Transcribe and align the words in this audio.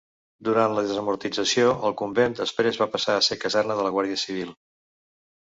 Durant 0.47 0.71
la 0.77 0.83
desamortització 0.85 1.73
el 1.89 1.93
convent 1.99 2.33
després 2.41 2.81
va 2.85 2.89
passar 2.95 3.19
a 3.19 3.21
ser 3.29 3.39
caserna 3.45 3.79
de 3.83 3.87
la 3.91 3.95
Guàrdia 3.99 4.19
Civil. 4.25 4.53